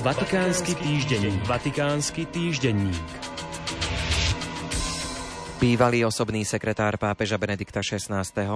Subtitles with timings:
[0.00, 1.44] Vatikánsky týždenník.
[1.44, 3.04] Vatikánsky týždenník.
[5.60, 8.08] Bývalý osobný sekretár pápeža Benedikta XVI.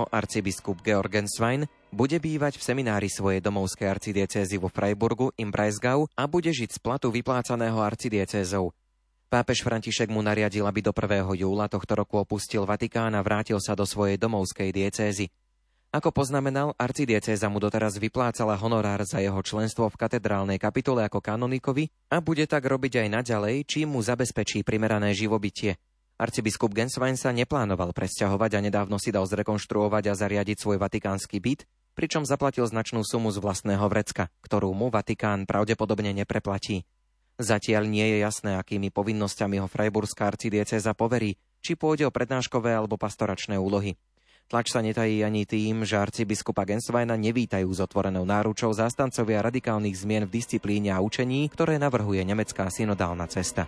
[0.08, 6.24] arcibiskup Georgen Svein bude bývať v seminári svojej domovskej arcidiecézy vo Freiburgu im Breisgau a
[6.24, 8.72] bude žiť z platu vyplácaného arcidiecézou.
[9.28, 11.28] Pápež František mu nariadil, aby do 1.
[11.44, 15.28] júla tohto roku opustil Vatikán a vrátil sa do svojej domovskej diecézy.
[15.94, 21.86] Ako poznamenal, arcidiecéza mu doteraz vyplácala honorár za jeho členstvo v katedrálnej kapitole ako kanonikovi
[22.10, 25.78] a bude tak robiť aj naďalej, čím mu zabezpečí primerané živobytie.
[26.18, 31.62] Arcibiskup Genswein sa neplánoval presťahovať a nedávno si dal zrekonštruovať a zariadiť svoj vatikánsky byt,
[31.94, 36.82] pričom zaplatil značnú sumu z vlastného vrecka, ktorú mu Vatikán pravdepodobne nepreplatí.
[37.38, 42.98] Zatiaľ nie je jasné, akými povinnosťami ho Freiburská arcidiecéza poverí, či pôjde o prednáškové alebo
[42.98, 43.94] pastoračné úlohy.
[44.44, 50.28] Tlač sa netají ani tým, že arcibiskupa Gensweina nevítajú s otvorenou náručou zástancovia radikálnych zmien
[50.28, 53.64] v disciplíne a učení, ktoré navrhuje nemecká synodálna cesta.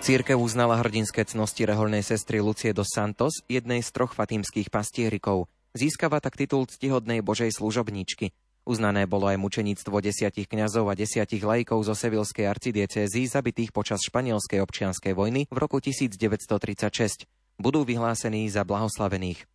[0.00, 5.50] Církev uznala hrdinské cnosti reholnej sestry Lucie dos Santos, jednej z troch fatímskych pastierikov.
[5.76, 8.32] Získava tak titul ctihodnej božej služobníčky.
[8.64, 14.58] Uznané bolo aj mučeníctvo desiatich kňazov a desiatich lajkov zo sevilskej arcidiecézy zabitých počas španielskej
[14.64, 19.48] občianskej vojny v roku 1936 budú vyhlásení za blahoslavených.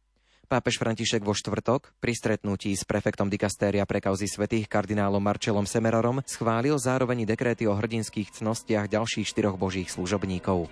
[0.52, 6.20] Pápež František vo štvrtok pri stretnutí s prefektom dikastéria pre kauzy svetých kardinálom Marčelom Semerorom
[6.28, 10.68] schválil zároveň dekréty o hrdinských cnostiach ďalších štyroch božích služobníkov.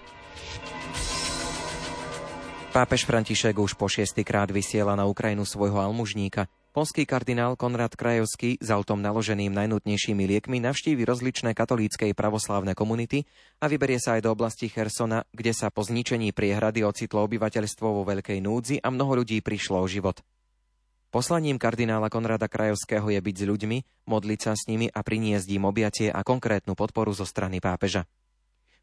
[2.75, 6.51] Pápež František už po šiestýkrát vysiela na Ukrajinu svojho almužníka.
[6.79, 13.27] Polský kardinál Konrad Krajovský s autom naloženým najnutnejšími liekmi navštívi rozličné katolícke i pravoslávne komunity
[13.59, 18.07] a vyberie sa aj do oblasti Chersona, kde sa po zničení priehrady ocitlo obyvateľstvo vo
[18.07, 20.23] veľkej núdzi a mnoho ľudí prišlo o život.
[21.11, 23.77] Poslaním kardinála Konrada Krajovského je byť s ľuďmi,
[24.07, 28.07] modliť sa s nimi a priniesť im objatie a konkrétnu podporu zo strany pápeža.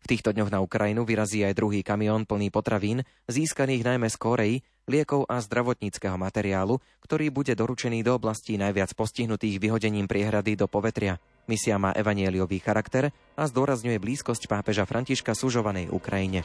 [0.05, 4.57] V týchto dňoch na Ukrajinu vyrazí aj druhý kamión plný potravín, získaných najmä z Koreji,
[4.87, 11.19] liekov a zdravotníckého materiálu, ktorý bude doručený do oblastí najviac postihnutých vyhodením priehrady do povetria.
[11.47, 16.43] Misia má evanieliový charakter a zdôrazňuje blízkosť pápeža Františka sužovanej Ukrajine.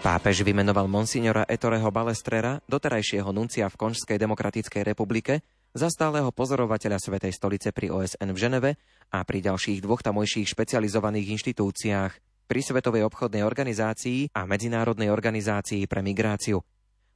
[0.00, 5.44] Pápež vymenoval monsignora Ettoreho Balestrera, doterajšieho nuncia v Konžskej demokratickej republike,
[5.76, 8.70] za stáleho pozorovateľa Svetej stolice pri OSN v Ženeve
[9.12, 16.02] a pri ďalších dvoch tamojších špecializovaných inštitúciách pri Svetovej obchodnej organizácii a Medzinárodnej organizácii pre
[16.02, 16.58] migráciu.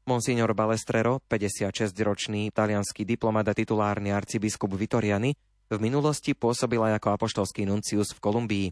[0.07, 5.35] Monsignor Balestrero, 56-ročný talianský diplomat a titulárny arcibiskup Vitoriany,
[5.67, 8.69] v minulosti pôsobil aj ako apoštolský nuncius v Kolumbii.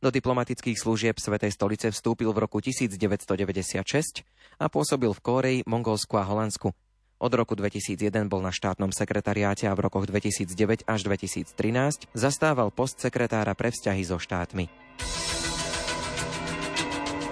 [0.00, 4.24] Do diplomatických služieb Svetej stolice vstúpil v roku 1996
[4.56, 6.72] a pôsobil v Kóreji, Mongolsku a Holandsku.
[7.20, 12.96] Od roku 2001 bol na štátnom sekretariáte a v rokoch 2009 až 2013 zastával post
[12.96, 14.87] sekretára pre vzťahy so štátmi.